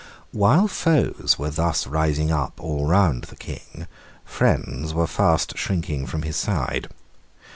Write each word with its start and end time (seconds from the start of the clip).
While 0.31 0.67
foes 0.67 1.35
were 1.37 1.51
thus 1.51 1.85
rising 1.85 2.31
up 2.31 2.59
all 2.59 2.87
round 2.87 3.25
the 3.25 3.35
King, 3.35 3.85
friends 4.25 4.95
were 4.95 5.05
fast 5.05 5.55
shrinking 5.59 6.07
from 6.07 6.23
his 6.23 6.37
side. 6.37 6.89